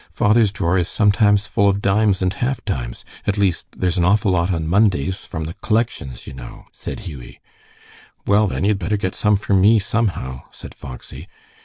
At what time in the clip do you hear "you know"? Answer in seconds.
6.25-6.65